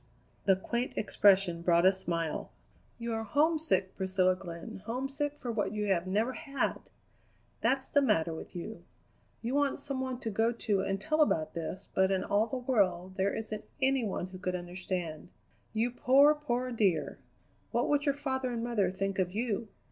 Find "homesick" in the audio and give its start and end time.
3.21-3.95, 4.87-5.37